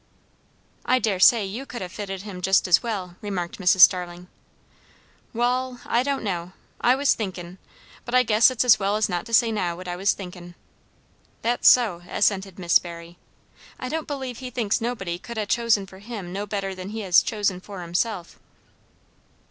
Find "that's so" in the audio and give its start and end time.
11.43-12.01